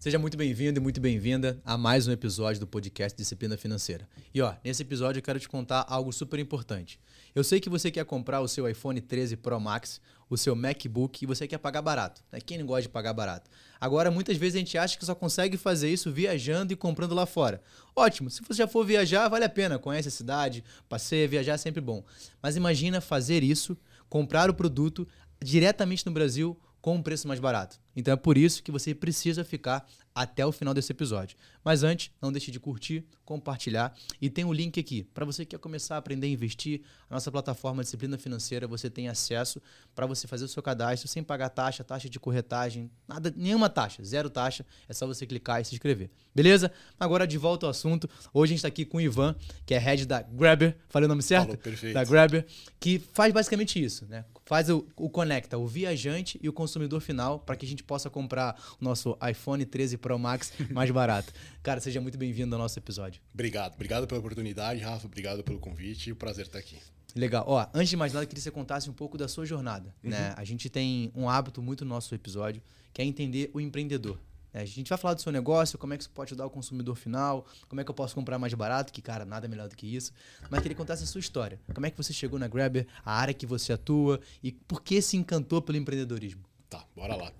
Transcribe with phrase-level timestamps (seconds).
[0.00, 4.08] Seja muito bem-vindo e muito bem-vinda a mais um episódio do podcast Disciplina Financeira.
[4.32, 6.98] E ó, nesse episódio eu quero te contar algo super importante.
[7.34, 10.00] Eu sei que você quer comprar o seu iPhone 13 Pro Max,
[10.30, 12.24] o seu MacBook e você quer pagar barato.
[12.32, 12.40] Né?
[12.40, 13.50] Quem não gosta de pagar barato?
[13.78, 17.26] Agora, muitas vezes a gente acha que só consegue fazer isso viajando e comprando lá
[17.26, 17.60] fora.
[17.94, 21.58] Ótimo, se você já for viajar, vale a pena, conhece a cidade, passeia, viajar é
[21.58, 22.02] sempre bom.
[22.42, 23.76] Mas imagina fazer isso,
[24.08, 25.06] comprar o produto
[25.44, 27.78] diretamente no Brasil com um preço mais barato.
[27.94, 31.36] Então é por isso que você precisa ficar até o final desse episódio.
[31.64, 35.50] Mas antes, não deixe de curtir, compartilhar e tem um link aqui para você que
[35.50, 36.82] quer começar a aprender a investir.
[37.08, 39.60] A nossa plataforma Disciplina Financeira, você tem acesso
[39.94, 44.02] para você fazer o seu cadastro sem pagar taxa, taxa de corretagem, nada, nenhuma taxa,
[44.04, 44.64] zero taxa.
[44.88, 46.10] É só você clicar e se inscrever.
[46.34, 46.72] Beleza?
[46.98, 48.08] Agora de volta ao assunto.
[48.32, 49.34] Hoje a gente está aqui com o Ivan,
[49.66, 51.48] que é head da Grabber, falei o nome certo?
[51.48, 51.94] Falou, perfeito.
[51.94, 52.46] Da Grabber,
[52.78, 54.24] que faz basicamente isso, né?
[54.44, 58.10] Faz o, o conecta o viajante e o consumidor final para que a gente possa
[58.10, 61.32] comprar o nosso iPhone 13 Pro Max mais barato.
[61.62, 63.20] Cara, seja muito bem-vindo ao nosso episódio.
[63.32, 63.74] Obrigado.
[63.74, 65.06] Obrigado pela oportunidade, Rafa.
[65.06, 66.14] Obrigado pelo convite.
[66.14, 66.78] Prazer estar aqui.
[67.14, 67.44] Legal.
[67.46, 69.94] Ó, antes de mais nada, eu queria que você contasse um pouco da sua jornada.
[70.02, 70.10] Uhum.
[70.10, 70.34] Né?
[70.36, 74.18] A gente tem um hábito muito no nosso episódio, que é entender o empreendedor.
[74.52, 74.62] Né?
[74.62, 76.94] A gente vai falar do seu negócio, como é que isso pode ajudar o consumidor
[76.96, 79.86] final, como é que eu posso comprar mais barato, que, cara, nada melhor do que
[79.86, 80.12] isso.
[80.48, 81.60] Mas queria contar a sua história.
[81.74, 85.00] Como é que você chegou na Grabber, a área que você atua e por que
[85.00, 86.49] se encantou pelo empreendedorismo?
[86.70, 87.32] Tá, bora lá.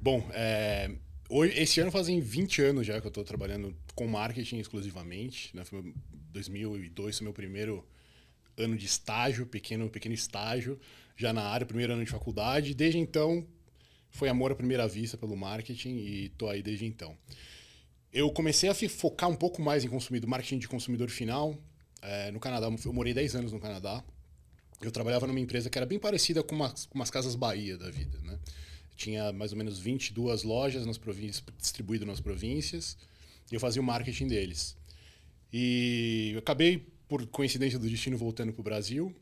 [0.00, 0.90] Bom, é,
[1.28, 5.54] hoje, esse ano fazem 20 anos já que eu estou trabalhando com marketing exclusivamente.
[5.54, 5.64] Né?
[5.64, 5.92] Foi
[6.32, 7.86] 2002 foi meu primeiro
[8.56, 10.80] ano de estágio, pequeno, pequeno estágio,
[11.14, 12.74] já na área, primeiro ano de faculdade.
[12.74, 13.46] Desde então,
[14.10, 17.14] foi amor à primeira vista pelo marketing e tô aí desde então.
[18.10, 21.54] Eu comecei a focar um pouco mais em consumidor, marketing de consumidor final
[22.00, 22.66] é, no Canadá.
[22.66, 24.02] Eu morei 10 anos no Canadá.
[24.80, 27.90] Eu trabalhava numa empresa que era bem parecida com umas, com umas casas Bahia da
[27.90, 28.38] vida, né?
[29.00, 32.98] Tinha mais ou menos 22 lojas nas províncias, distribuídas nas províncias,
[33.50, 34.76] e eu fazia o marketing deles.
[35.50, 39.16] E acabei, por coincidência do destino, voltando para o Brasil.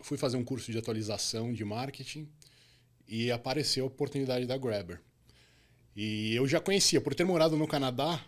[0.00, 2.28] Fui fazer um curso de atualização de marketing
[3.08, 5.00] e apareceu a oportunidade da Grabber.
[5.96, 8.24] E eu já conhecia, por ter morado no Canadá,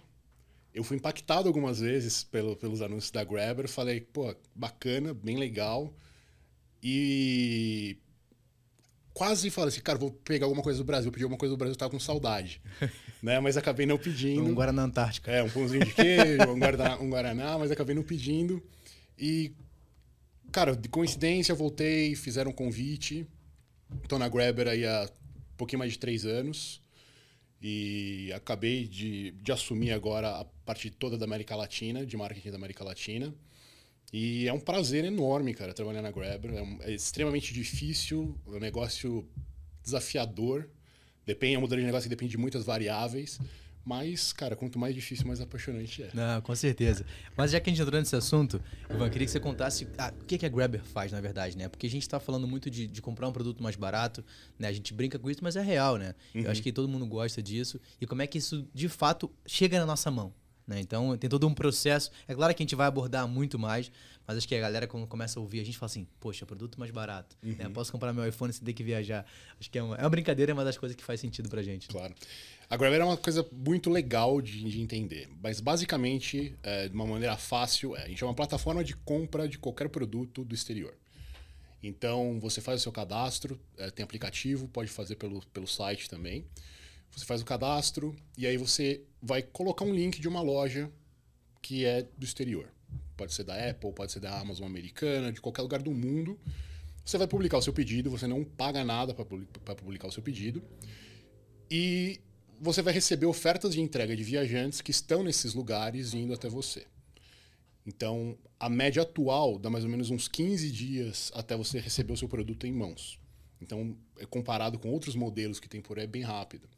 [0.75, 3.69] eu fui impactado algumas vezes pelo, pelos anúncios da Grabber.
[3.69, 5.95] Falei, pô, bacana, bem legal.
[6.83, 7.99] E
[9.19, 11.11] quase falei assim, cara, vou pegar alguma coisa do Brasil.
[11.11, 12.63] Pedi alguma coisa do Brasil, tava com saudade.
[13.21, 13.41] né?
[13.41, 14.45] Mas acabei não pedindo.
[14.45, 15.33] Um Guaraná Antártica.
[15.33, 18.63] É, um pãozinho de queijo, um, guaraná, um Guaraná, mas acabei não pedindo.
[19.19, 19.53] E,
[20.53, 23.27] cara, de coincidência, voltei, fizeram um convite.
[24.05, 25.11] Estou na Grabber aí há
[25.53, 26.81] um pouquinho mais de três anos
[27.61, 32.57] e acabei de, de assumir agora a parte toda da América Latina, de marketing da
[32.57, 33.35] América Latina.
[34.13, 36.55] E é um prazer enorme, cara, trabalhar na Grabber.
[36.55, 39.29] É, um, é extremamente difícil, é um negócio
[39.83, 40.69] desafiador.
[41.27, 43.39] Depende, é um modelo de negócio que depende de muitas variáveis.
[43.85, 46.11] Mas, cara, quanto mais difícil, mais apaixonante é.
[46.13, 47.07] Não, com certeza.
[47.35, 48.61] Mas já que a gente entrou nesse assunto,
[48.91, 51.71] Ivan, queria que você contasse ah, o que, a Grabber faz, na verdade, né?
[51.71, 54.23] Porque a gente está falando muito de, de, comprar um produto mais barato,
[54.59, 54.69] né?
[54.69, 56.15] A gente brinca com isso, mas é real, né?
[56.35, 56.43] Uhum.
[56.43, 57.81] Eu acho que todo mundo gosta disso.
[57.99, 60.35] E como é que isso, de fato, chega na nossa mão?
[60.69, 60.79] Né?
[60.81, 62.11] Então tem todo um processo.
[62.29, 63.91] É claro que a gente vai abordar muito mais,
[64.27, 66.79] mas acho que a galera, quando começa a ouvir, a gente fala assim: Poxa, produto
[66.79, 67.35] mais barato.
[67.43, 67.53] Né?
[67.53, 67.59] Uhum.
[67.59, 67.71] Né?
[67.71, 69.25] Posso comprar meu iPhone sem ter que viajar.
[69.59, 71.63] Acho que é uma, é uma brincadeira, é uma das coisas que faz sentido pra
[71.63, 71.89] gente.
[71.89, 72.15] Claro.
[72.69, 77.07] A Grabber é uma coisa muito legal de, de entender, mas basicamente, é, de uma
[77.07, 80.95] maneira fácil, é, a gente é uma plataforma de compra de qualquer produto do exterior.
[81.83, 86.45] Então, você faz o seu cadastro, é, tem aplicativo, pode fazer pelo, pelo site também.
[87.15, 90.91] Você faz o cadastro e aí você vai colocar um link de uma loja
[91.61, 92.73] que é do exterior.
[93.17, 96.39] Pode ser da Apple, pode ser da Amazon americana, de qualquer lugar do mundo.
[97.05, 100.63] Você vai publicar o seu pedido, você não paga nada para publicar o seu pedido.
[101.71, 102.21] E
[102.61, 106.87] você vai receber ofertas de entrega de viajantes que estão nesses lugares indo até você.
[107.87, 112.17] Então, a média atual dá mais ou menos uns 15 dias até você receber o
[112.17, 113.19] seu produto em mãos.
[113.61, 116.69] Então, é comparado com outros modelos que tem por aí, é bem rápido.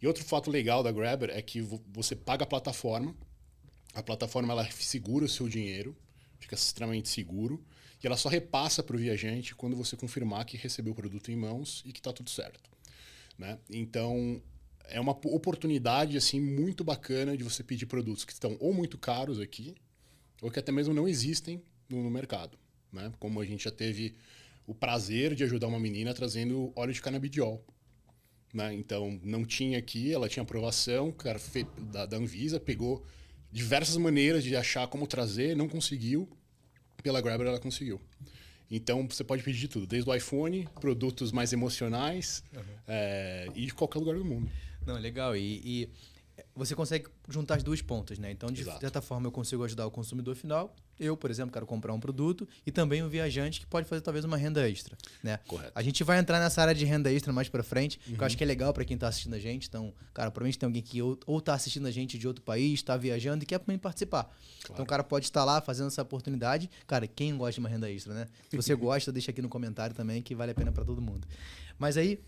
[0.00, 3.14] E outro fato legal da Grabber é que você paga a plataforma,
[3.94, 5.96] a plataforma ela segura o seu dinheiro,
[6.38, 7.62] fica extremamente seguro,
[8.02, 11.36] e ela só repassa para o viajante quando você confirmar que recebeu o produto em
[11.36, 12.70] mãos e que está tudo certo.
[13.36, 13.58] Né?
[13.68, 14.42] Então,
[14.84, 19.38] é uma oportunidade assim muito bacana de você pedir produtos que estão ou muito caros
[19.38, 19.74] aqui,
[20.40, 22.58] ou que até mesmo não existem no, no mercado.
[22.90, 23.12] Né?
[23.18, 24.14] Como a gente já teve
[24.66, 27.64] o prazer de ajudar uma menina trazendo óleo de canabidiol.
[28.52, 28.74] Né?
[28.74, 31.40] Então, não tinha aqui, ela tinha aprovação cara,
[31.92, 33.04] da, da Anvisa, pegou
[33.52, 36.28] diversas maneiras de achar como trazer, não conseguiu.
[37.02, 38.00] Pela Grabber ela conseguiu.
[38.70, 42.62] Então você pode pedir de tudo, desde o iPhone, produtos mais emocionais uhum.
[42.86, 44.48] é, e de qualquer lugar do mundo.
[44.86, 45.36] Não, legal.
[45.36, 45.88] E, e
[46.54, 48.30] você consegue juntar as duas pontas, né?
[48.30, 48.80] Então, de Exato.
[48.80, 50.74] certa forma, eu consigo ajudar o consumidor final.
[50.98, 54.22] Eu, por exemplo, quero comprar um produto e também o viajante que pode fazer talvez
[54.24, 55.38] uma renda extra, né?
[55.46, 55.72] Correto.
[55.74, 58.16] A gente vai entrar nessa área de renda extra mais pra frente, que Uhum.
[58.18, 59.66] eu acho que é legal pra quem tá assistindo a gente.
[59.66, 62.82] Então, cara, provavelmente tem alguém que ou, ou tá assistindo a gente de outro país,
[62.82, 64.30] tá viajando e quer também participar.
[64.70, 66.68] Então, o cara pode estar lá fazendo essa oportunidade.
[66.86, 68.26] Cara, quem gosta de uma renda extra, né?
[68.50, 71.26] Se você gosta, deixa aqui no comentário também, que vale a pena pra todo mundo.
[71.78, 72.20] Mas aí,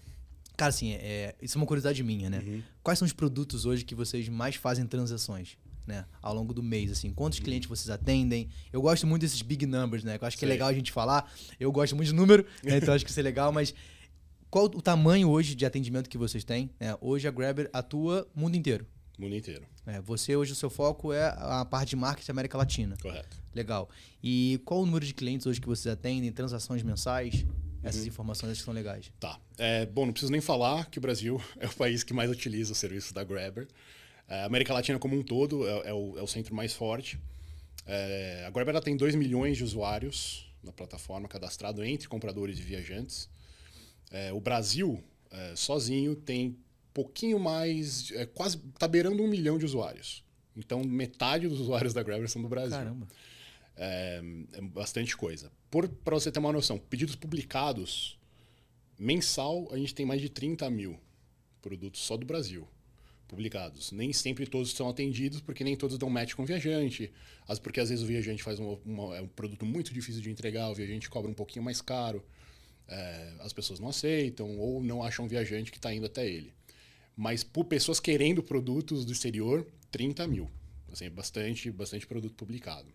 [0.56, 2.42] cara, assim, é, isso é uma curiosidade minha, né?
[2.44, 2.62] Uhum.
[2.82, 5.56] Quais são os produtos hoje que vocês mais fazem transações?
[5.84, 8.48] Né, ao longo do mês, assim, quantos clientes vocês atendem?
[8.72, 10.16] Eu gosto muito desses big numbers, né?
[10.16, 11.28] Que eu acho que é legal a gente falar.
[11.58, 13.74] Eu gosto muito de número, né, então acho que isso é legal, mas
[14.48, 16.70] qual o tamanho hoje de atendimento que vocês têm?
[16.78, 16.94] né?
[17.00, 18.86] Hoje a Grabber atua mundo inteiro.
[19.18, 19.64] Mundo inteiro.
[19.86, 20.00] né?
[20.02, 22.96] você hoje o seu foco é a parte de marketing América Latina.
[23.00, 23.40] Correto.
[23.54, 23.88] Legal.
[24.22, 26.30] E qual o número de clientes hoje que vocês atendem?
[26.30, 27.46] Transações mensais?
[27.82, 27.88] Uhum.
[27.88, 29.12] Essas informações acho que são legais.
[29.18, 29.38] Tá.
[29.58, 32.72] É, bom, não preciso nem falar que o Brasil é o país que mais utiliza
[32.72, 33.66] o serviço da Grabber.
[34.28, 37.18] É, a América Latina como um todo é, é o, é o centro mais forte.
[37.84, 43.28] É, a Grabber tem 2 milhões de usuários na plataforma cadastrado entre compradores e viajantes.
[44.10, 45.02] É, o Brasil,
[45.56, 46.56] sozinho, tem
[46.92, 50.22] pouquinho mais, quase, tá beirando um milhão de usuários.
[50.54, 52.76] Então, metade dos usuários da Grabber são do Brasil.
[52.76, 53.08] Caramba.
[53.74, 55.50] É, é bastante coisa.
[56.04, 58.18] Para você ter uma noção, pedidos publicados,
[58.98, 61.00] mensal, a gente tem mais de 30 mil
[61.62, 62.68] produtos só do Brasil
[63.26, 63.90] publicados.
[63.90, 67.10] Nem sempre todos são atendidos, porque nem todos dão match com o viajante.
[67.48, 70.30] As, porque às vezes o viajante faz uma, uma- é um produto muito difícil de
[70.30, 72.22] entregar, o viajante cobra um pouquinho mais caro.
[72.86, 76.52] É, as pessoas não aceitam ou não acham o viajante que está indo até ele.
[77.16, 80.50] Mas por pessoas querendo produtos do exterior, 30 mil.
[80.92, 82.88] Assim, bastante, bastante produto publicado.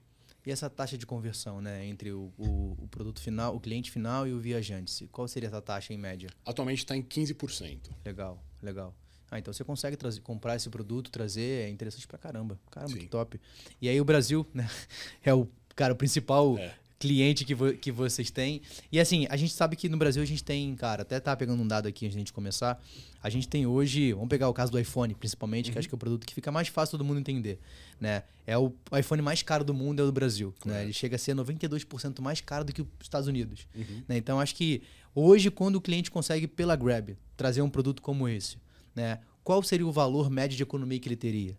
[0.48, 4.26] E essa taxa de conversão, né, entre o, o, o produto final, o cliente final
[4.26, 5.06] e o viajante?
[5.12, 6.30] Qual seria essa taxa em média?
[6.46, 7.80] Atualmente está em 15%.
[8.06, 8.96] Legal, legal.
[9.30, 12.58] Ah, então você consegue trazer, comprar esse produto, trazer, é interessante pra caramba.
[12.72, 13.00] Caramba, Sim.
[13.00, 13.38] que top.
[13.82, 14.70] E aí o Brasil, né,
[15.22, 16.74] é o, cara, o principal É.
[16.98, 18.62] cliente que, vo- que vocês têm.
[18.90, 21.62] E assim, a gente sabe que no Brasil a gente tem, cara, até tá pegando
[21.62, 22.82] um dado aqui antes de a gente começar,
[23.22, 25.98] a gente tem hoje, vamos pegar o caso do iPhone, principalmente, que acho que é
[25.98, 27.60] o produto que fica mais fácil todo mundo entender,
[28.00, 28.24] né?
[28.46, 30.54] É o iPhone mais caro do mundo é o do Brasil, né?
[30.60, 30.84] Correto.
[30.86, 33.68] Ele chega a ser 92% mais caro do que os Estados Unidos.
[33.76, 34.04] Uhum.
[34.08, 34.18] Né?
[34.18, 34.82] Então, acho que
[35.14, 38.58] hoje, quando o cliente consegue, pela Grab, trazer um produto como esse,
[38.96, 39.20] né?
[39.44, 41.58] qual seria o valor médio de economia que ele teria?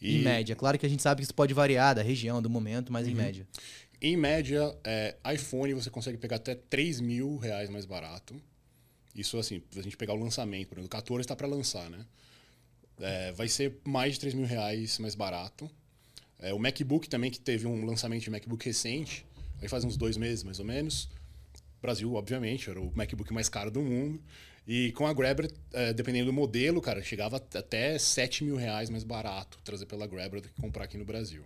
[0.00, 0.56] E, Em média.
[0.56, 3.14] Claro que a gente sabe que isso pode variar da região, do momento, mas em
[3.14, 3.46] média.
[4.00, 8.34] Em média, é, iPhone você consegue pegar até 3 mil reais mais barato.
[9.14, 12.04] Isso, assim, a gente pegar o lançamento, por exemplo, o 14 está para lançar, né?
[12.98, 15.70] É, vai ser mais de 3 mil reais mais barato.
[16.38, 19.24] É, o MacBook também, que teve um lançamento de MacBook recente,
[19.60, 21.08] aí faz uns dois meses mais ou menos.
[21.80, 24.20] Brasil, obviamente, era o MacBook mais caro do mundo.
[24.66, 29.02] E com a Grabber, é, dependendo do modelo, cara, chegava até 7 mil reais mais
[29.02, 31.42] barato trazer pela Grabber do que comprar aqui no Brasil.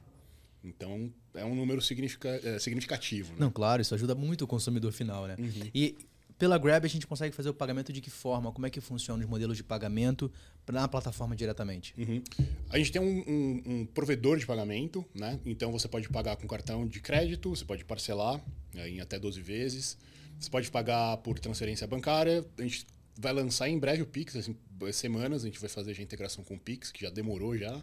[0.63, 3.33] Então, é um número é, significativo.
[3.33, 3.39] Né?
[3.39, 5.37] Não, claro, isso ajuda muito o consumidor final, né?
[5.39, 5.71] Uhum.
[5.75, 5.97] E
[6.39, 8.53] pela Grab a gente consegue fazer o pagamento de que forma?
[8.53, 10.31] Como é que funciona os modelos de pagamento
[10.71, 11.95] na plataforma diretamente?
[11.97, 12.23] Uhum.
[12.71, 15.41] A gente tem um, um- um provedor de pagamento, né?
[15.47, 18.41] Então você pode pagar com cartão de crédito, você pode parcelar
[18.75, 19.97] né, em até 12 vezes,
[20.39, 22.45] você pode pagar por transferência bancária.
[22.59, 22.87] A gente
[23.19, 24.55] vai lançar em breve o Pix, assim,
[24.93, 27.81] semanas a gente vai fazer a integração com o Pix, que já demorou já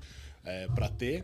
[0.75, 1.23] para ter.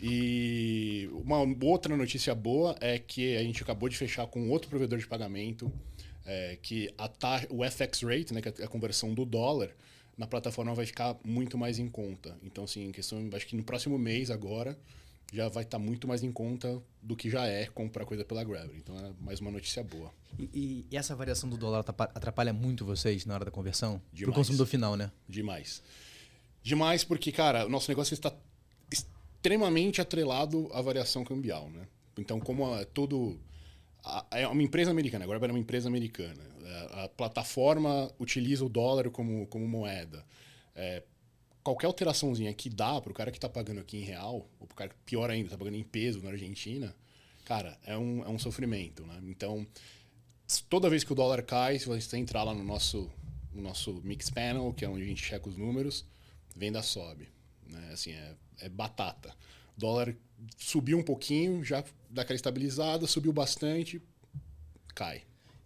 [0.00, 4.98] E uma outra notícia boa é que a gente acabou de fechar com outro provedor
[4.98, 5.72] de pagamento,
[6.24, 9.70] é, que a ta- o FX rate, né, que é a conversão do dólar,
[10.16, 12.36] na plataforma vai ficar muito mais em conta.
[12.42, 14.78] Então, assim, em questão, acho que no próximo mês agora
[15.32, 18.76] já vai estar muito mais em conta do que já é comprar coisa pela Grabber.
[18.76, 20.12] Então, é mais uma notícia boa.
[20.38, 23.98] E, e- essa variação do dólar atrapa- atrapalha muito vocês na hora da conversão?
[23.98, 24.36] Para o Demais.
[24.36, 25.10] consumidor final, né?
[25.26, 25.82] Demais.
[26.62, 28.30] Demais porque, cara, o nosso negócio está
[28.90, 31.86] extremamente atrelado à variação cambial, né?
[32.18, 33.38] Então, como é todo...
[34.30, 36.42] É uma empresa americana, agora é uma empresa americana.
[36.90, 40.24] A, a plataforma utiliza o dólar como, como moeda.
[40.74, 41.02] É,
[41.62, 44.74] qualquer alteraçãozinha que dá para o cara que está pagando aqui em real, ou para
[44.74, 46.94] o cara que, pior ainda, está pagando em peso na Argentina,
[47.44, 49.20] cara, é um, é um sofrimento, né?
[49.24, 49.66] Então,
[50.68, 53.10] toda vez que o dólar cai, se você entrar lá no nosso,
[53.52, 56.04] no nosso Mix Panel, que é onde a gente checa os números,
[56.56, 57.28] venda sobe.
[57.66, 57.90] Né?
[57.92, 59.34] Assim, é, é batata.
[59.76, 60.14] O dólar
[60.56, 64.00] subiu um pouquinho, já dá aquela estabilizada, subiu bastante,
[64.94, 65.22] cai.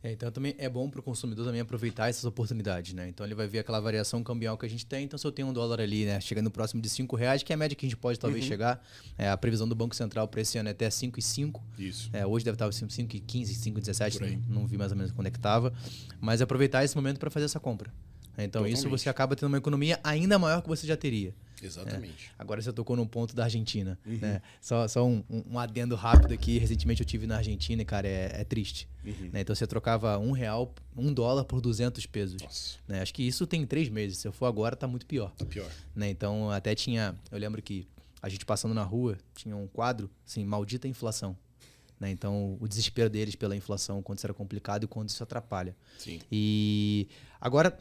[0.06, 3.08] É, então também é bom para o consumidor também aproveitar essas oportunidades, né?
[3.08, 5.04] Então ele vai ver aquela variação cambial que a gente tem.
[5.04, 7.54] Então se eu tenho um dólar ali, né, chegando próximo de 5 reais, que é
[7.54, 8.86] a média que a gente pode talvez chegar,
[9.18, 11.60] é, a previsão do Banco Central para esse ano é até 5,5.
[11.76, 12.08] Isso.
[12.12, 14.36] É, hoje deve estar 5,15, 5,17, Por aí.
[14.48, 15.72] não, não vi mais ou menos quando é que estava.
[16.20, 17.92] Mas aproveitar esse momento para fazer essa compra.
[18.44, 19.00] Então isso Totalmente.
[19.02, 21.34] você acaba tendo uma economia ainda maior que você já teria.
[21.62, 22.30] Exatamente.
[22.38, 23.98] Agora você tocou num ponto da Argentina.
[24.04, 24.18] Uhum.
[24.18, 24.42] Né?
[24.60, 26.58] Só, só um, um- adendo rápido aqui.
[26.58, 28.86] Recentemente eu tive na Argentina e, cara, é, é triste.
[29.04, 29.30] Uhum.
[29.32, 29.40] Né?
[29.40, 32.42] Então você trocava um real, um dólar por 200 pesos.
[32.42, 33.00] Nossa, Né?
[33.00, 34.18] Acho que isso tem três meses.
[34.18, 35.32] Se eu for agora, tá muito pior.
[35.32, 35.70] tá pior.
[35.94, 36.10] Né?
[36.10, 37.14] Então até tinha.
[37.30, 37.86] Eu lembro que
[38.20, 41.34] a gente passando na rua tinha um quadro, assim, maldita inflação.
[41.98, 42.10] Né?
[42.10, 45.74] Então o desespero deles pela inflação, quanto isso era complicado e quanto isso atrapalha.
[45.98, 46.20] Sim.
[46.30, 47.08] E
[47.40, 47.78] agora,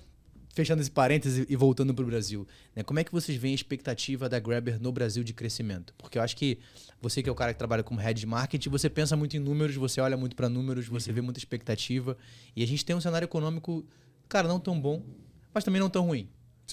[0.56, 3.56] fechando esse parêntese e voltando para o Brasil, né, como é que vocês veem a
[3.56, 5.94] expectativa da Grabber no Brasil de crescimento?
[5.98, 6.58] Porque eu acho que
[7.02, 9.40] você que é o cara que trabalha como head de marketing, você pensa muito em
[9.40, 12.18] números, você olha muito para números, você vê muita expectativa.
[12.56, 13.86] E a gente tem um cenário econômico,
[14.30, 15.04] cara, não tão bom,
[15.54, 16.30] mas também não tão ruim.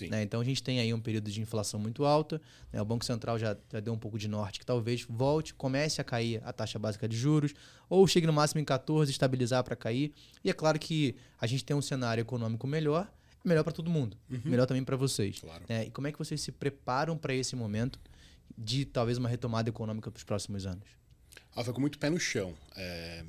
[0.08, 0.22] Né?
[0.22, 2.40] Então a gente tem aí um período de inflação muito alta.
[2.72, 2.80] né?
[2.80, 6.04] O Banco Central já, já deu um pouco de norte que talvez volte, comece a
[6.04, 7.52] cair a taxa básica de juros,
[7.90, 10.12] ou chegue no máximo em 14, estabilizar para cair.
[10.44, 13.12] E é claro que a gente tem um cenário econômico melhor,
[13.44, 15.40] melhor para todo mundo, melhor também para vocês.
[15.40, 15.64] Claro.
[15.68, 15.86] né?
[15.86, 17.98] E como é que vocês se preparam para esse momento
[18.56, 20.86] de talvez uma retomada econômica para os próximos anos?
[21.54, 22.54] Ah, foi com muito pé no chão.
[22.76, 23.24] É,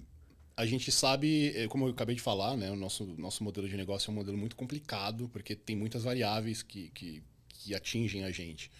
[0.55, 3.75] a gente sabe, eh, como eu acabei de falar, né, o nosso, nosso modelo de
[3.75, 8.32] negócio é um modelo muito complicado, porque tem muitas variáveis que, que, que atingem a
[8.32, 8.72] gente.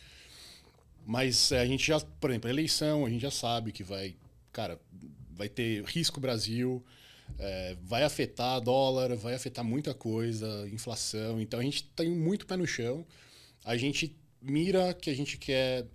[1.06, 4.16] Mas eh, a gente já, por exemplo, a eleição, a gente já sabe que vai,
[4.52, 4.80] cara,
[5.32, 6.84] vai ter risco Brasil,
[7.39, 11.39] eh, vai afetar dólar, vai afetar muita coisa, inflação.
[11.42, 13.06] Então a gente tem muito pé no chão.
[13.65, 15.86] A gente mira que a gente quer,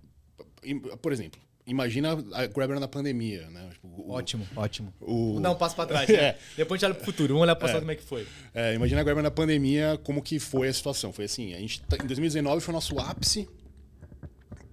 [1.01, 3.69] por exemplo, imagina a Grabber na pandemia, né?
[3.73, 4.91] Tipo, o- Ótimo, ótimo.
[4.99, 6.09] o- um passo para trás.
[6.09, 6.15] Né?
[6.33, 6.37] É.
[6.57, 8.25] Depois a gente olha para o futuro, vamos olhar para como é que foi.
[8.53, 11.13] É, imagina agora na pandemia como que foi a situação.
[11.13, 13.47] Foi assim, a gente tá- em 2019 foi o nosso ápice.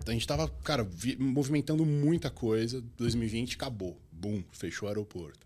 [0.06, 2.80] A gente tava, cara, vi- movimentando muita coisa.
[2.96, 4.00] 2020 acabou.
[4.12, 5.45] Bum, fechou o aeroporto.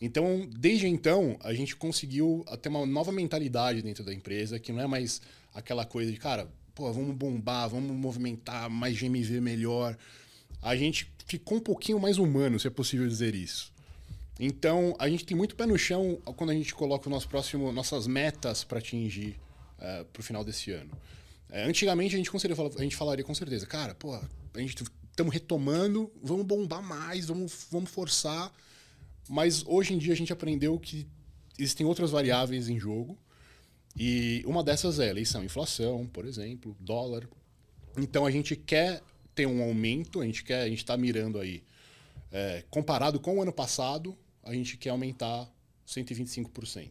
[0.00, 4.80] Então, desde então, a gente conseguiu ter uma nova mentalidade dentro da empresa, que não
[4.80, 5.20] é mais
[5.52, 9.96] aquela coisa de, cara, pô, vamos bombar, vamos movimentar mais GMV melhor.
[10.62, 13.72] A gente ficou um pouquinho mais humano, se é possível dizer isso.
[14.38, 17.72] Então, a gente tem muito pé no chão quando a gente coloca o nosso próximo,
[17.72, 19.36] nossas metas para atingir
[20.12, 20.90] para o final desse ano.
[21.50, 26.12] É, antigamente, a gente, a gente falaria com certeza, cara, pô, a gente estamos retomando,
[26.22, 28.52] vamos bombar mais, vamos, vamos forçar.
[29.28, 31.06] Mas hoje em dia a gente aprendeu que
[31.58, 33.18] existem outras variáveis em jogo.
[33.96, 37.28] E uma dessas é eleição, inflação, por exemplo, dólar.
[37.96, 39.02] Então a gente quer
[39.34, 41.62] ter um aumento, a gente quer, a gente está mirando aí,
[42.30, 45.52] é, comparado com o ano passado, a gente quer aumentar
[45.86, 46.90] 125%.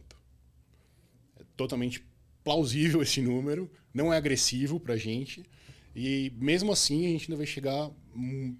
[1.38, 2.04] É totalmente
[2.44, 5.44] plausível esse número, não é agressivo para a gente.
[5.96, 8.56] E mesmo assim a gente ainda vai chegar um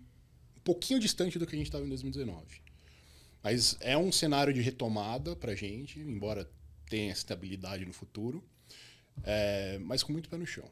[0.64, 2.67] pouquinho distante do que a gente estava em 2019.
[3.42, 6.48] Mas é um cenário de retomada para a gente, embora
[6.88, 8.42] tenha estabilidade no futuro,
[9.22, 10.68] é, mas com muito pé no chão.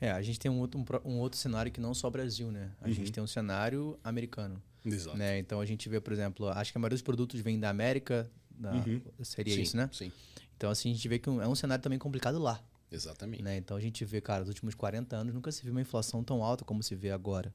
[0.00, 2.70] É, a gente tem um outro, um um outro cenário que não só Brasil, né?
[2.80, 4.62] A gente tem um cenário americano.
[4.84, 5.16] Exato.
[5.16, 5.38] Né?
[5.38, 8.30] Então a gente vê, por exemplo, acho que a maioria dos produtos vem da América,
[8.50, 8.84] da-
[9.22, 9.90] seria Sim, isso, né?
[9.92, 10.12] Sim,
[10.56, 12.62] Então assim, a gente vê que é um cenário também complicado lá.
[12.90, 13.42] exatamente.
[13.42, 13.56] Né?
[13.56, 16.42] Então a gente vê, cara, nos últimos 40 anos nunca se viu uma inflação tão
[16.44, 17.52] alta como se vê agora.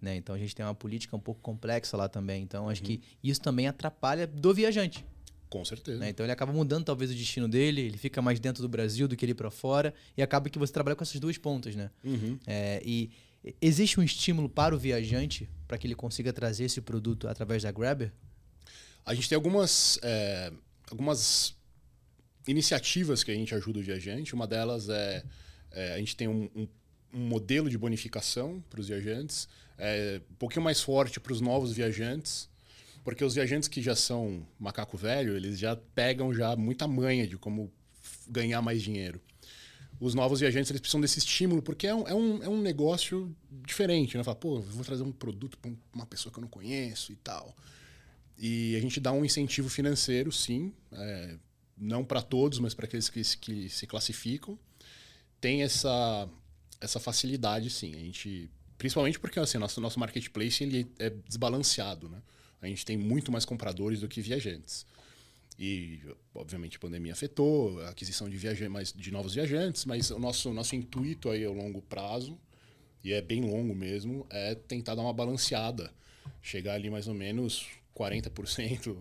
[0.00, 0.16] Né?
[0.16, 2.42] Então a gente tem uma política um pouco complexa lá também.
[2.42, 5.04] Então acho que isso também atrapalha do viajante.
[5.48, 5.98] Com certeza.
[5.98, 6.08] né?
[6.10, 9.16] Então ele acaba mudando talvez o destino dele, ele fica mais dentro do Brasil do
[9.16, 11.90] que ele para fora e acaba que você trabalha com essas duas pontas, né?
[12.04, 12.38] Uhum.
[12.46, 13.10] É, e
[13.62, 17.70] existe um estímulo para o viajante para que ele consiga trazer esse produto através da
[17.70, 18.12] Grabber?
[19.04, 20.52] A gente tem algumas, é,
[20.90, 21.54] algumas
[22.46, 24.34] iniciativas que a gente ajuda o viajante.
[24.34, 25.24] Uma delas é,
[25.70, 26.68] é, a gente tem um, um-
[27.14, 31.72] um modelo de bonificação para os viajantes, é, um pouquinho mais forte para os novos
[31.72, 32.48] viajantes,
[33.04, 37.36] porque os viajantes que já são macaco velho, eles já pegam já muita manha de
[37.36, 37.72] como
[38.28, 39.20] ganhar mais dinheiro.
[39.98, 43.34] Os novos viajantes eles precisam desse estímulo, porque é um, é um, é um negócio
[43.64, 44.16] diferente.
[44.16, 44.24] Né?
[44.24, 47.56] Fala, pô, vou trazer um produto para uma pessoa que eu não conheço e tal.
[48.38, 51.36] E a gente dá um incentivo financeiro, sim, é,
[51.76, 54.58] não para todos, mas para aqueles que, que se classificam.
[55.40, 56.28] Tem essa,
[56.80, 57.94] essa facilidade, sim.
[57.94, 62.08] A gente, principalmente porque assim, nosso, nosso marketplace ele é desbalanceado.
[62.08, 62.22] Né?
[62.60, 64.86] A gente tem muito mais compradores do que viajantes.
[65.58, 66.00] E,
[66.34, 70.52] obviamente, a pandemia afetou a aquisição de, viaja mais, de novos viajantes, mas o nosso,
[70.52, 72.38] nosso intuito aí ao longo prazo,
[73.02, 75.90] e é bem longo mesmo, é tentar dar uma balanceada.
[76.42, 77.66] Chegar ali mais ou menos
[77.96, 78.96] 40%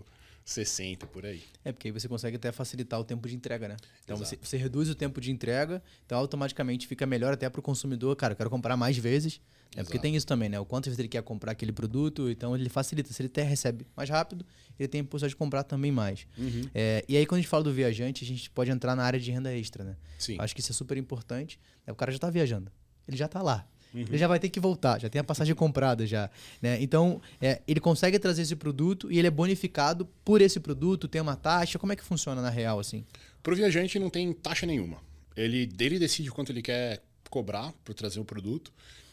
[0.45, 1.41] 60 por aí.
[1.63, 3.77] É, porque aí você consegue até facilitar o tempo de entrega, né?
[4.03, 7.63] Então você, você reduz o tempo de entrega, então automaticamente fica melhor até para o
[7.63, 8.15] consumidor.
[8.15, 9.41] Cara, eu quero comprar mais vezes.
[9.75, 9.83] Né?
[9.83, 10.59] Porque tem isso também, né?
[10.59, 13.11] O vezes ele quer comprar aquele produto, então ele facilita.
[13.11, 14.45] Se ele até recebe mais rápido,
[14.79, 16.27] ele tem a possibilidade de comprar também mais.
[16.37, 16.69] Uhum.
[16.73, 19.19] É, e aí, quando a gente fala do viajante, a gente pode entrar na área
[19.19, 19.97] de renda extra, né?
[20.17, 20.37] Sim.
[20.39, 21.59] Acho que isso é super importante.
[21.85, 21.91] né?
[21.91, 22.71] O cara já está viajando,
[23.07, 23.67] ele já está lá.
[23.95, 24.01] Uhum.
[24.01, 26.29] Ele já vai ter que voltar, já tem a passagem comprada já.
[26.61, 26.81] Né?
[26.81, 31.21] Então, é, ele consegue trazer esse produto e ele é bonificado por esse produto, tem
[31.21, 31.79] uma taxa.
[31.79, 33.05] Como é que funciona na real, assim?
[33.41, 34.97] Para o viajante não tem taxa nenhuma.
[35.37, 38.71] Ele, ele decide quanto ele quer cobrar para trazer o produto.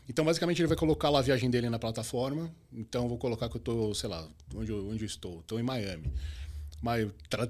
[0.08, 2.52] Então, basicamente, ele vai colocar lá a viagem dele na plataforma.
[2.72, 5.40] Então, eu vou colocar que eu estou, sei lá, onde eu, onde eu estou?
[5.40, 6.12] Estou em Miami.
[6.80, 7.08] Mas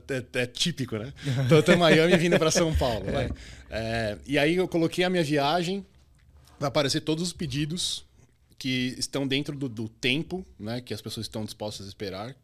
[0.09, 1.13] é, é típico, né?
[1.47, 3.11] Então, eu estou em Miami vindo para São Paulo.
[3.11, 3.31] vai.
[3.71, 5.85] É, e aí, eu coloquei a minha viagem.
[6.63, 8.05] Vai aparecer todos os pedidos
[8.57, 12.37] que estão dentro do, do tempo né, que as pessoas estão dispostas a esperar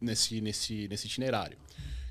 [0.00, 1.58] nesse, nesse, nesse itinerário.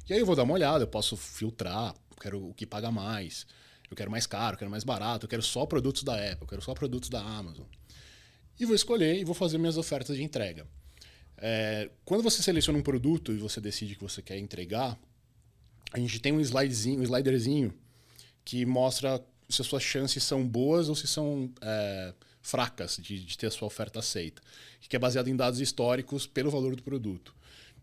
[0.10, 3.48] E aí eu vou dar uma olhada, eu posso filtrar, quero o que paga mais,
[3.89, 6.48] eu quero mais caro, eu quero mais barato, eu quero só produtos da Apple, eu
[6.48, 7.65] quero só produtos da Amazon.
[8.60, 10.67] E vou escolher e vou fazer minhas ofertas de entrega.
[11.38, 15.00] É, quando você seleciona um produto e você decide que você quer entregar,
[15.93, 17.74] a gente tem um slidezinho, um sliderzinho
[18.43, 23.38] que mostra se as suas chances são boas ou se são é, fracas de, de
[23.38, 24.42] ter a sua oferta aceita,
[24.82, 27.34] que é baseado em dados históricos pelo valor do produto.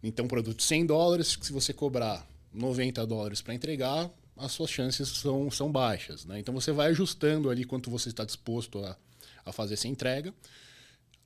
[0.02, 5.08] Então, produto de 100 dólares, se você cobrar 90 dólares para entregar, as suas chances
[5.08, 6.24] são, são baixas.
[6.24, 6.38] Né?
[6.40, 8.96] Então, você vai ajustando ali quanto você está disposto a,
[9.44, 10.32] a fazer essa entrega.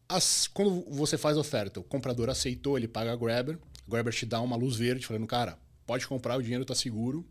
[0.08, 4.12] As- quando você faz a oferta, o comprador aceitou, ele paga a Grabber, a Grabber
[4.12, 7.24] te dá uma luz verde, falando, cara, pode comprar, o dinheiro está seguro,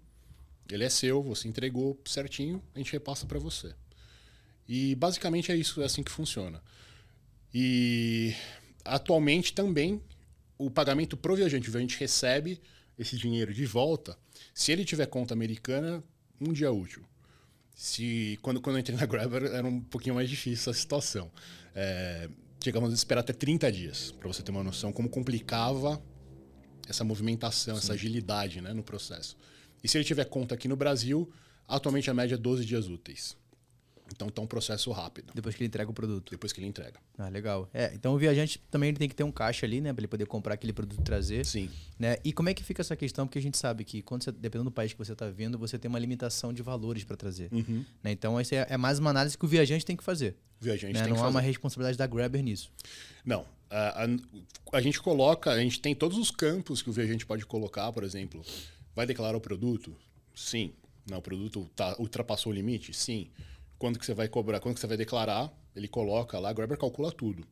[0.70, 3.74] ele é seu, você entregou certinho, a gente repassa para você.
[4.68, 6.62] E basicamente é isso, é assim que funciona.
[7.54, 8.34] E
[8.84, 10.02] atualmente também
[10.58, 12.62] o pagamento pro viajante, o viajante recebe
[12.98, 14.18] esse dinheiro de volta,
[14.54, 16.04] se ele tiver conta americana,
[16.40, 17.04] um dia útil.
[17.76, 21.32] Se quando, quando eu entrei na Grabber era um pouquinho mais difícil essa situação.
[21.76, 22.30] É,
[22.64, 26.02] chegamos a esperar até 30 dias, para você ter uma noção como complicava
[26.88, 29.36] essa movimentação, essa agilidade né, no processo.
[29.84, 31.30] E se ele tiver conta aqui no Brasil,
[31.68, 33.36] atualmente a média é 12 dias úteis.
[34.14, 36.30] Então está um processo rápido, Depois que ele entrega o produto.
[36.30, 37.00] depois que ele entrega.
[37.18, 37.68] Ah, legal.
[37.74, 39.92] É, então o viajante também tem que ter um caixa ali, né?
[39.92, 41.44] Para ele poder comprar aquele produto e trazer.
[41.46, 41.70] Sim.
[41.98, 42.18] Né?
[42.24, 43.26] E como é que fica essa questão?
[43.26, 45.80] Porque a gente sabe que, quando você, dependendo do país que você está vindo, você
[45.80, 47.50] tem uma limitação de valores para trazer.
[47.52, 47.84] Uhum.
[48.04, 48.12] Né?
[48.12, 50.36] Então, essa é, é mais uma análise que o viajante tem que fazer.
[50.62, 51.00] O viajante né?
[51.00, 51.36] tem Não que há fazer.
[51.36, 52.72] uma responsabilidade da Grabber nisso.
[53.26, 53.46] Não.
[53.70, 57.46] A, a- a gente coloca, a gente tem todos os campos que o viajante pode
[57.46, 58.44] colocar, por exemplo.
[58.96, 59.96] Vai declarar o produto?
[60.36, 60.74] Sim.
[61.10, 62.94] Não, o produto tá, ultrapassou o limite?
[62.94, 63.30] Sim.
[63.78, 64.60] Quando que você vai cobrar?
[64.60, 65.52] Quando que você vai declarar?
[65.76, 67.46] Ele coloca lá, a Grabber calcula tudo.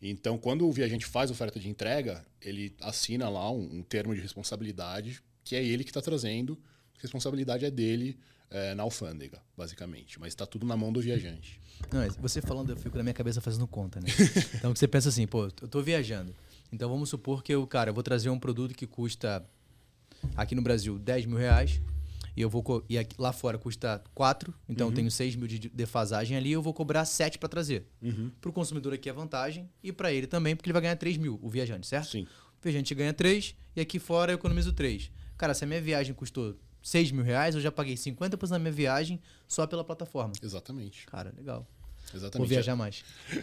[0.00, 4.20] Então, quando o viajante faz oferta de entrega, ele assina lá um, um termo de
[4.20, 6.58] responsabilidade, que é ele que está trazendo,
[6.98, 8.18] a responsabilidade é dele
[8.50, 10.20] eh, na alfândega, basicamente.
[10.20, 11.60] Mas está tudo na mão do viajante.
[11.92, 14.06] Não, é, você falando, eu fico na minha cabeça fazendo conta, né?
[14.54, 16.34] Então você pensa assim, pô, eu tô viajando.
[16.72, 19.44] Então vamos supor que eu, cara, eu vou trazer um produto que custa
[20.36, 21.80] aqui no Brasil 10 mil reais.
[22.36, 25.58] E eu vou e aqui- lá fora custa 4, então eu tenho 6 mil de
[25.58, 27.86] de defasagem ali, eu vou cobrar 7 para trazer.
[28.40, 31.16] Para o consumidor aqui é vantagem e para ele também, porque ele vai ganhar 3
[31.16, 32.08] mil, o viajante, certo?
[32.10, 32.24] Sim.
[32.24, 35.10] O viajante ganha 3 e aqui fora eu economizo 3.
[35.38, 38.72] Cara, se a minha viagem custou 6 mil reais, eu já paguei 50% da minha
[38.72, 40.32] viagem só pela plataforma.
[40.42, 41.06] Exatamente.
[41.06, 41.66] Cara, legal.
[42.14, 42.38] Exatamente.
[42.38, 43.02] Vou viajar mais.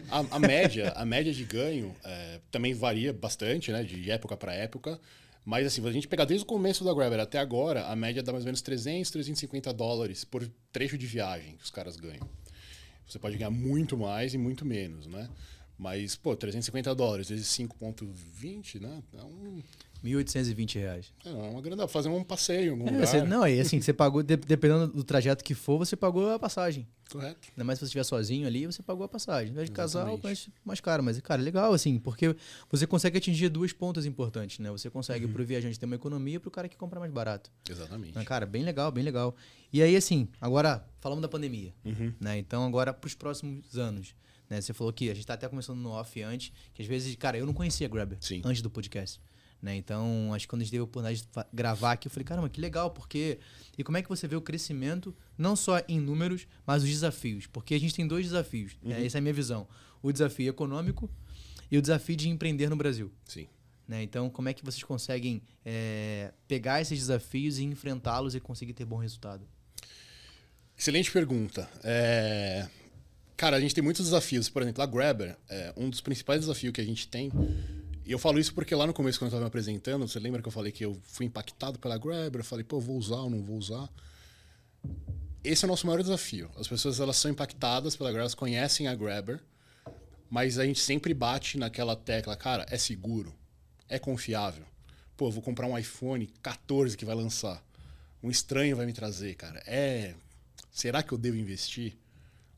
[0.10, 3.84] A, a média, a média de ganho é, também varia bastante, né?
[3.84, 5.00] De época para época.
[5.46, 8.32] Mas assim, a gente pegar desde o começo da Grabber até agora, a média dá
[8.32, 12.28] mais ou menos 300, 350 dólares por trecho de viagem que os caras ganham.
[13.06, 15.30] Você pode ganhar muito mais e muito menos, né?
[15.78, 19.04] Mas, pô, 350 dólares vezes 5,20, né?
[19.14, 19.62] É, um,
[20.04, 21.14] 1.820 reais.
[21.26, 21.78] é uma grana.
[21.78, 23.08] dá pra Fazer um passeio em algum É, lugar.
[23.08, 26.38] você, não, aí assim, você pagou, de- dependendo do trajeto que for, você pagou a
[26.40, 26.88] passagem.
[27.12, 27.48] Correto.
[27.52, 29.50] Ainda mais se você estiver sozinho ali, você pagou a passagem.
[29.50, 31.04] Ao invés de casal, mais, mais caro.
[31.04, 32.36] Mas, cara, legal, assim, porque
[32.72, 34.72] você consegue atingir duas pontas importantes, né?
[34.72, 37.52] Você consegue pro viajante ter uma economia e pro cara que compra mais barato.
[37.70, 38.16] Exatamente.
[38.16, 39.36] Né, Cara, bem legal, bem legal.
[39.72, 41.74] E aí, assim, agora, falamos da pandemia.
[41.86, 42.14] Uhum.
[42.20, 42.38] Né?
[42.40, 44.16] Então, agora, pros próximos anos.
[44.50, 44.60] Né?
[44.60, 47.38] Você falou que a gente tá até começando no off antes, que às vezes, cara,
[47.38, 48.42] eu não conhecia Grabber Sim.
[48.44, 49.20] antes do podcast.
[49.64, 49.78] Né?
[49.78, 52.50] Então, acho que quando a gente teve a oportunidade de gravar aqui, eu falei, caramba,
[52.50, 53.40] que legal, porque.
[53.78, 57.48] E como é que você vê o crescimento, não só em números, mas os desafios?
[57.48, 58.76] Porque a gente tem dois desafios.
[58.84, 59.06] né?
[59.06, 59.66] Essa é a minha visão:
[60.02, 61.10] o desafio econômico
[61.72, 63.10] e o desafio de empreender no Brasil.
[63.24, 63.48] Sim.
[63.88, 64.04] Né?
[64.04, 68.84] Então, como é que vocês conseguem é, pegar esses desafios e enfrentá-los e conseguir ter
[68.84, 69.48] bom resultado?
[70.78, 71.70] Excelente pergunta.
[71.84, 72.68] É,
[73.36, 74.48] Cara, a gente tem muitos desafios.
[74.50, 77.32] Por exemplo, a Grabber, é, um dos principais desafios que a gente tem,
[78.06, 80.42] E eu falo isso porque lá no começo, quando eu estava me apresentando, você lembra
[80.42, 82.42] que eu falei que eu fui impactado pela Grabber?
[82.42, 83.90] Eu falei, pô, vou usar ou não vou usar?
[85.42, 86.50] Esse é o nosso maior desafio.
[86.58, 89.42] As pessoas elas são impactadas pela Grabber, elas conhecem a Grabber,
[90.30, 93.34] mas a gente sempre bate naquela tecla, cara, é seguro,
[93.88, 94.66] é confiável.
[95.16, 97.64] Pô, eu vou comprar um iPhone 14 que vai lançar.
[98.22, 99.62] Um estranho vai me trazer, cara.
[99.66, 100.16] É.
[100.72, 101.96] Será que eu devo investir?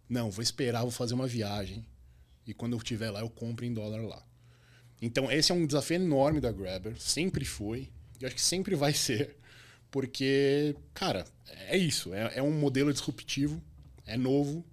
[0.07, 1.85] Não, vou esperar, vou fazer uma viagem.
[2.47, 4.23] E quando eu estiver lá, eu compro em dólar lá.
[5.01, 6.99] Então, esse é um desafio enorme da Grabber.
[6.99, 7.89] Sempre foi.
[8.19, 9.35] E acho que sempre vai ser.
[9.91, 11.25] Porque, cara,
[11.67, 12.13] é isso.
[12.13, 13.61] É, é um modelo disruptivo,
[14.05, 14.65] é novo.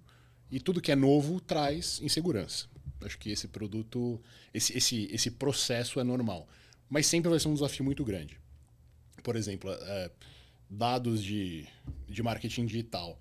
[0.51, 2.67] E tudo que é novo traz insegurança.
[3.01, 4.21] Acho que esse produto,
[4.53, 6.47] esse, esse, esse processo é normal.
[6.89, 8.39] Mas sempre vai ser um desafio muito grande.
[9.23, 10.11] Por exemplo, é,
[10.69, 11.65] dados de,
[12.07, 13.19] de marketing digital.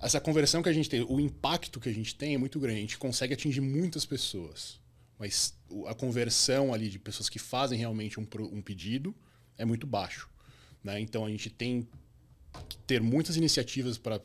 [0.00, 2.78] Essa conversão que a gente tem, o impacto que a gente tem é muito grande.
[2.78, 4.80] A gente consegue atingir muitas pessoas.
[5.18, 9.14] Mas a conversão ali de pessoas que fazem realmente um, um pedido
[9.56, 10.28] é muito baixo.
[10.82, 11.00] Né?
[11.00, 11.88] Então a gente tem
[12.68, 14.20] que ter muitas iniciativas para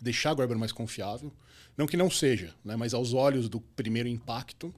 [0.00, 1.32] deixar a Grabber mais confiável.
[1.76, 2.76] Não que não seja, né?
[2.76, 4.74] mas aos olhos do primeiro impacto,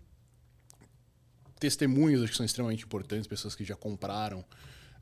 [1.59, 4.45] testemunhos acho que são extremamente importantes, pessoas que já compraram.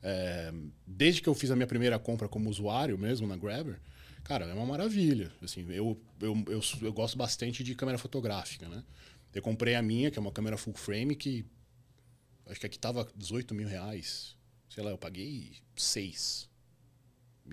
[0.03, 0.51] É,
[0.85, 3.79] desde que eu fiz a minha primeira compra como usuário mesmo na Grabber,
[4.23, 5.31] cara, é uma maravilha.
[5.41, 8.83] Assim, eu, eu, eu, eu gosto bastante de câmera fotográfica, né?
[9.33, 11.45] Eu comprei a minha, que é uma câmera full frame, que
[12.47, 14.35] acho que aqui tava 18 mil reais.
[14.69, 16.49] Sei lá, eu paguei 6.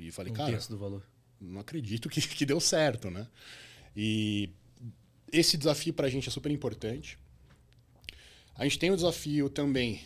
[0.01, 0.59] E falei, um cara.
[0.59, 1.07] do valor.
[1.41, 3.27] Não acredito que, que deu certo, né?
[3.97, 4.51] E
[5.33, 7.19] esse desafio para a gente é super importante.
[8.55, 10.01] A gente tem um desafio também,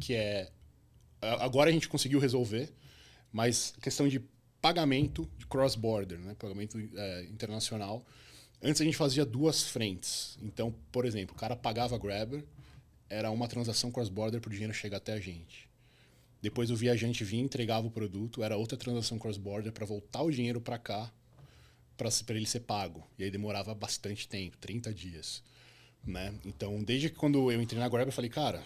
[0.00, 0.50] que é.
[1.20, 2.72] Agora a gente conseguiu resolver,
[3.32, 4.20] mas questão de
[4.60, 6.34] pagamento de cross-border, né?
[6.38, 8.04] pagamento é, internacional.
[8.66, 10.36] Antes a gente fazia duas frentes.
[10.42, 12.44] Então, por exemplo, o cara pagava Grabber,
[13.08, 15.68] era uma transação cross-border para o dinheiro chegar até a gente.
[16.42, 20.60] Depois o viajante vinha, entregava o produto, era outra transação cross-border para voltar o dinheiro
[20.60, 21.12] para cá,
[21.96, 23.06] para ele ser pago.
[23.16, 25.44] E aí demorava bastante tempo, 30 dias.
[26.04, 26.34] Né?
[26.44, 28.64] Então, desde que quando eu entrei na Grab, eu falei, cara,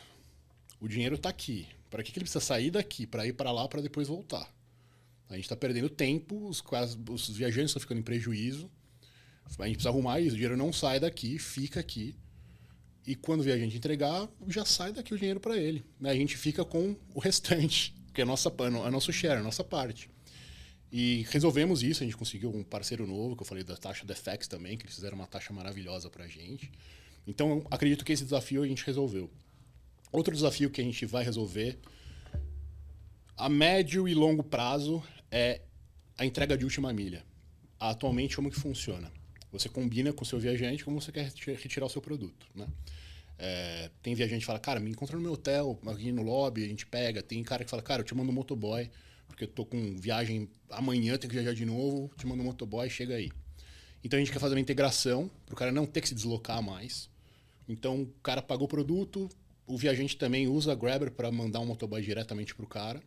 [0.81, 1.69] o dinheiro está aqui.
[1.91, 4.51] Para que, que ele precisa sair daqui para ir para lá para depois voltar?
[5.29, 6.65] A gente está perdendo tempo, os,
[7.11, 8.71] os viajantes estão ficando em prejuízo.
[9.59, 10.31] A gente precisa arrumar isso.
[10.31, 12.17] O dinheiro não sai daqui, fica aqui.
[13.07, 15.85] E quando o viajante entregar, já sai daqui o dinheiro para ele.
[15.99, 16.11] Né?
[16.11, 19.65] A gente fica com o restante, que é, nossa, é nosso share, é a nossa
[19.65, 20.11] parte.
[20.93, 24.15] E resolvemos isso, a gente conseguiu um parceiro novo, que eu falei da taxa da
[24.15, 26.71] FX também, que eles fizeram uma taxa maravilhosa para a gente.
[27.27, 29.31] Então, acredito que esse desafio a gente resolveu.
[30.13, 31.79] Outro desafio que a gente vai resolver
[33.37, 35.63] a médio e longo prazo é
[36.19, 37.25] a entrega de última milha.
[37.79, 39.11] Atualmente, como que funciona?
[39.53, 42.67] Você combina com o seu viajante como você quer retirar o seu produto, né?
[43.39, 46.69] É, tem viajante que fala, cara, me encontra no meu hotel, aqui no lobby, a
[46.69, 47.23] gente pega.
[47.23, 48.91] Tem cara que fala, cara, eu te mando um motoboy,
[49.27, 52.89] porque eu tô com viagem amanhã, tenho que viajar de novo, te mando um motoboy,
[52.91, 53.33] chega aí.
[54.05, 56.63] Então a gente quer fazer uma integração para o cara não ter que se deslocar
[56.63, 57.09] mais.
[57.67, 59.29] Então o cara pagou o produto,
[59.67, 63.03] o viajante também usa a Grabber para mandar um motoboy diretamente para o cara.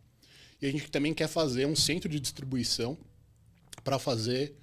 [0.61, 2.97] E a gente também quer fazer um centro de distribuição
[3.83, 4.55] para fazer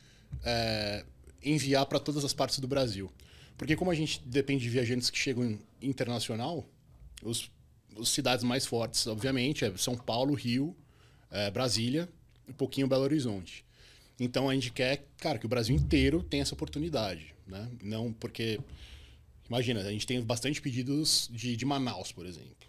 [0.43, 1.05] é,
[1.43, 3.11] enviar para todas as partes do Brasil.
[3.57, 6.67] Porque como a gente depende de viajantes que chegam internacional,
[7.23, 7.51] os,
[7.99, 10.75] as cidades mais fortes, obviamente, é São Paulo, Rio,
[11.31, 12.09] é, Brasília
[12.51, 13.65] um pouquinho Belo Horizonte.
[14.19, 17.71] Então a gente quer, cara, que o Brasil inteiro tenha essa oportunidade, né?
[17.83, 18.61] Não porque
[19.49, 22.69] imagina, a gente tem bastante pedidos de, de Manaus, por exemplo.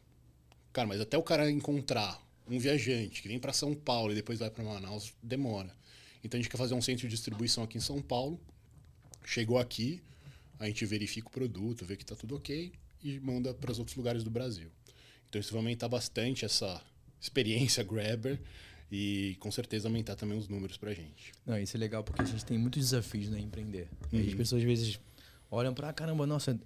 [0.72, 4.40] Cara, mas até o cara encontrar um viajante que vem para São Paulo e depois
[4.40, 5.76] vai para Manaus, demora.
[6.24, 8.40] Então a gente quer fazer um centro de distribuição aqui em São Paulo
[9.26, 10.02] Chegou aqui,
[10.60, 12.72] a gente verifica o produto, vê que está tudo ok
[13.04, 14.70] e manda para os outros lugares do Brasil.
[15.30, 16.82] Então isso vai aumentar bastante essa
[17.20, 18.40] experiência Grabber
[18.92, 21.32] e com certeza aumentar também os números para a gente.
[21.46, 23.88] Não, isso é legal porque a gente tem muitos desafios né, em empreender.
[24.12, 24.28] Uhum.
[24.28, 25.00] As pessoas às vezes
[25.50, 26.60] olham para caramba, nossa,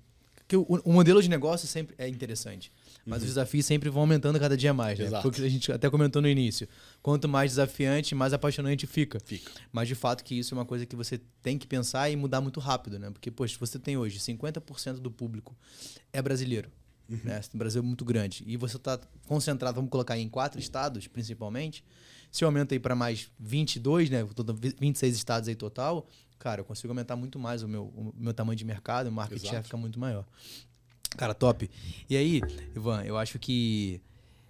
[0.47, 2.71] que o, o, modelo de negócio sempre é interessante.
[3.05, 3.27] Mas uhum.
[3.27, 5.09] os desafios sempre vão aumentando cada dia mais, né?
[5.21, 6.67] Porque a gente até comentou no início.
[7.01, 9.19] Quanto mais desafiante, mais apaixonante fica.
[9.19, 9.51] Fica.
[9.71, 12.41] Mas de fato que isso é uma coisa que você tem que pensar e mudar
[12.41, 13.09] muito rápido, né?
[13.09, 15.55] Porque, poxa, você tem hoje 50% do público
[16.13, 16.69] é brasileiro.
[17.09, 17.19] Uhum.
[17.23, 17.41] Né?
[17.53, 18.43] O Brasil é muito grande.
[18.45, 21.83] E você está concentrado, vamos colocar em quatro estados, principalmente.
[22.31, 24.25] Se eu aumento aí para mais 22, né?
[24.79, 26.07] 26 estados aí total,
[26.39, 29.37] cara, eu consigo aumentar muito mais o meu, o meu tamanho de mercado, o market
[29.37, 29.51] Exato.
[29.51, 30.25] share fica muito maior.
[31.17, 31.69] Cara, top.
[32.09, 32.41] E aí,
[32.75, 34.01] Ivan, eu acho que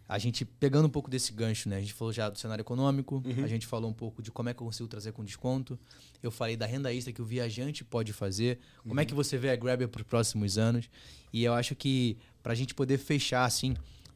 [0.07, 1.77] a gente pegando um pouco desse gancho, né?
[1.77, 3.43] A gente falou já do cenário econômico, uhum.
[3.43, 5.77] a gente falou um pouco de como é que eu consigo trazer com desconto.
[6.21, 8.59] Eu falei da renda extra que o viajante pode fazer.
[8.83, 9.01] Como é uhum.
[9.01, 10.89] é que você vê a Grabber para os próximos anos?
[11.33, 13.75] E eu acho que para a gente poder fechar, assim,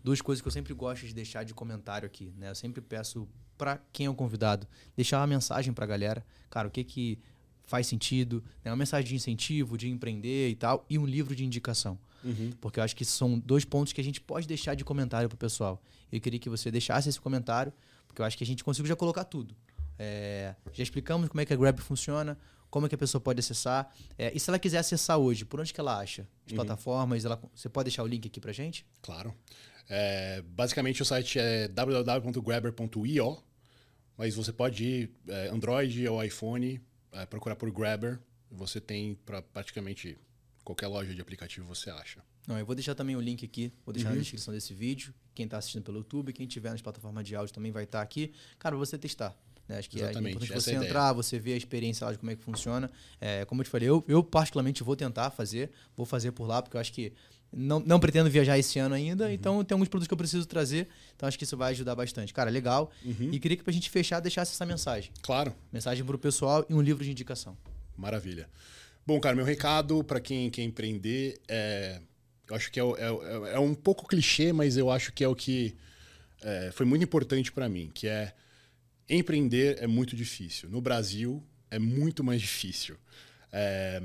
[0.10, 2.50] duas coisas que eu sempre gosto de deixar de comentário aqui, né?
[2.50, 6.67] Eu sempre peço para quem é o convidado deixar uma mensagem para a galera, cara,
[6.67, 7.19] o que que
[7.63, 8.72] faz sentido, né?
[8.72, 12.00] uma mensagem de incentivo, de empreender e tal, e um livro de indicação.
[12.24, 12.52] Uhum.
[12.60, 15.38] Porque eu acho que são dois pontos que a gente pode deixar de comentário pro
[15.38, 15.80] pessoal.
[16.12, 17.72] Eu queria que você deixasse esse comentário,
[18.08, 19.56] porque eu acho que a gente conseguiu já colocar tudo.
[20.00, 22.36] É, já explicamos como é que a Grab funciona,
[22.72, 23.93] como é que a pessoa pode acessar.
[24.17, 26.28] É, e se ela quiser acessar hoje, por onde que ela acha?
[26.48, 26.56] As uhum.
[26.56, 27.26] plataformas?
[27.26, 28.86] Ela, você pode deixar o link aqui pra gente?
[29.04, 29.36] Claro.
[29.89, 33.43] É, basicamente o site é www.grabber.io,
[34.15, 36.80] mas você pode ir é, Android ou iPhone,
[37.12, 38.19] é, procurar por Grabber,
[38.52, 40.15] você tem para praticamente
[40.63, 42.21] qualquer loja de aplicativo você acha.
[42.47, 44.15] Não, eu vou deixar também o link aqui, vou deixar uhum.
[44.15, 45.13] na descrição desse vídeo.
[45.34, 48.04] Quem está assistindo pelo YouTube, quem tiver nas plataformas de áudio também vai estar tá
[48.04, 48.34] aqui.
[48.58, 49.36] Cara, você testar.
[49.67, 49.78] Né?
[49.78, 50.25] Acho que Exatamente.
[50.25, 52.41] é importante Essa você é entrar, você ver a experiência lá de como é que
[52.41, 52.91] funciona.
[53.21, 56.62] É, como eu te falei, eu, eu particularmente vou tentar fazer, vou fazer por lá,
[56.62, 57.13] porque eu acho que
[57.51, 59.31] não, não pretendo viajar esse ano ainda, uhum.
[59.31, 60.88] então tem alguns produtos que eu preciso trazer.
[61.15, 62.33] Então acho que isso vai ajudar bastante.
[62.33, 62.91] Cara, legal.
[63.03, 63.29] Uhum.
[63.31, 65.12] E queria que pra gente fechar, deixasse essa mensagem.
[65.21, 65.53] Claro.
[65.71, 67.57] Mensagem pro pessoal e um livro de indicação.
[67.97, 68.47] Maravilha.
[69.05, 72.01] Bom, cara, meu recado para quem quer empreender é.
[72.47, 75.35] Eu acho que é, é, é, um pouco clichê, mas eu acho que é o
[75.35, 75.75] que
[76.41, 78.33] é, foi muito importante para mim, que é
[79.07, 80.67] empreender é muito difícil.
[80.69, 82.97] No Brasil é muito mais difícil.
[83.51, 84.01] É,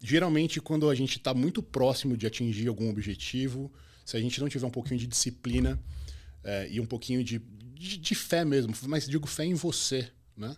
[0.00, 3.72] geralmente, quando a gente está muito próximo de atingir algum objetivo,
[4.04, 5.78] se a gente não tiver um pouquinho de disciplina
[6.44, 7.38] é, e um pouquinho de,
[7.74, 10.56] de, de, fé mesmo, mas digo fé em você, né?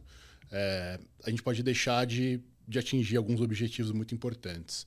[0.53, 4.87] É, a gente pode deixar de, de atingir alguns objetivos muito importantes.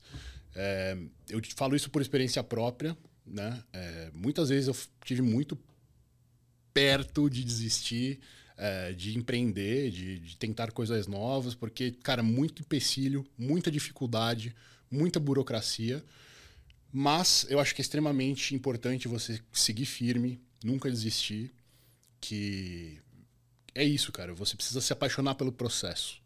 [0.54, 0.96] É,
[1.28, 3.62] eu falo isso por experiência própria, né?
[3.72, 5.58] É, muitas vezes eu tive muito
[6.72, 8.20] perto de desistir,
[8.56, 14.54] é, de empreender, de, de, tentar coisas novas, porque, cara, muito empecilho, muita dificuldade,
[14.90, 16.04] muita burocracia.
[16.92, 21.52] Mas eu acho que é extremamente importante você seguir firme, nunca desistir,
[22.20, 22.98] que
[23.74, 24.32] é isso, cara.
[24.34, 26.22] Você precisa se apaixonar pelo processo,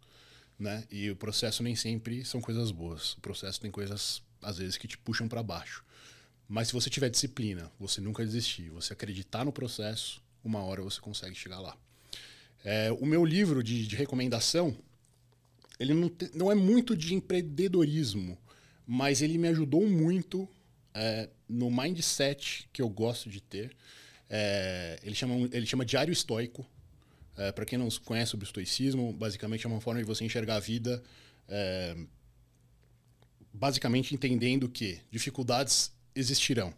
[0.59, 0.85] né?
[0.91, 3.15] E o processo nem sempre são coisas boas.
[3.15, 5.83] O processo tem coisas às vezes que te puxam para baixo.
[6.47, 11.01] Mas se você tiver disciplina, você nunca desistir, você acreditar no processo, uma hora você
[11.01, 11.77] consegue chegar lá.
[12.71, 14.77] É, o meu livro de, de recomendação,
[15.81, 18.37] ele não, te, não, é muito de empreendedorismo,
[18.87, 20.47] mas ele me ajudou muito
[20.93, 23.75] é, no mindset que eu gosto de ter.
[24.29, 26.67] É, ele, chama, ele chama Diário Estoico.
[27.39, 30.57] É, Para quem não conhece sobre o estoicismo, basicamente é uma forma de você enxergar
[30.57, 31.03] a vida,
[31.49, 31.97] é,
[33.51, 36.75] basicamente entendendo que dificuldades existirão,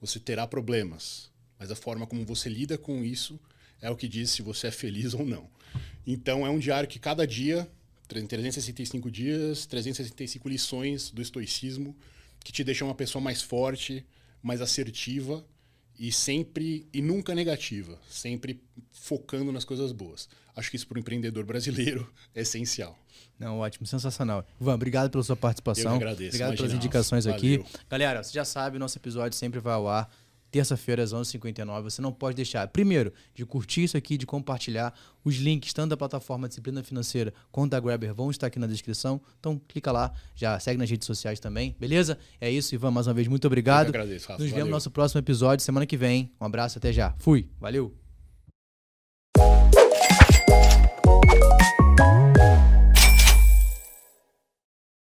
[0.00, 3.38] você terá problemas, mas a forma como você lida com isso
[3.80, 5.48] é o que diz se você é feliz ou não.
[6.06, 7.68] Então é um diário que cada dia,
[8.08, 11.96] 365 dias, 365 lições do estoicismo
[12.44, 14.06] que te deixam uma pessoa mais forte,
[14.42, 15.44] mais assertiva
[15.98, 18.62] e sempre e nunca negativa, sempre
[18.92, 20.28] focando nas coisas boas.
[20.54, 22.98] Acho que isso para o empreendedor brasileiro é essencial.
[23.38, 24.46] Não, ótimo, sensacional.
[24.60, 25.92] Ivan, obrigado pela sua participação.
[25.92, 26.28] Eu agradeço.
[26.28, 27.64] Obrigado pelas indicações aqui.
[27.88, 30.10] Galera, você já sabe, nosso episódio sempre vai ao ar
[30.50, 31.82] terça-feira às 11h59.
[31.82, 34.94] Você não pode deixar, primeiro, de curtir isso aqui, de compartilhar.
[35.24, 39.20] Os links, tanto da plataforma Disciplina Financeira quanto da Grabber, vão estar aqui na descrição.
[39.38, 42.18] Então, clica lá, já segue nas redes sociais também, beleza?
[42.40, 43.86] É isso, Ivan, mais uma vez, muito obrigado.
[43.86, 44.42] Eu agradeço, Rafa.
[44.42, 46.32] Nos vemos no nosso próximo episódio semana que vem.
[46.40, 47.14] Um abraço, até já.
[47.18, 48.07] Fui, valeu!